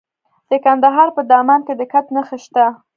[0.49, 2.65] د کندهار په دامان کې د ګچ نښې شته.